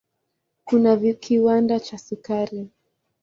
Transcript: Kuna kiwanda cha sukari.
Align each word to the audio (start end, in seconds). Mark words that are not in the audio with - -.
Kuna 0.63 0.91
kiwanda 1.21 1.79
cha 1.79 1.97
sukari. 1.97 2.69